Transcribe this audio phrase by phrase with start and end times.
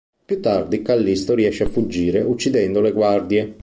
[0.25, 3.55] Più tardi, Callisto riesce a fuggire, uccidendo le guardie.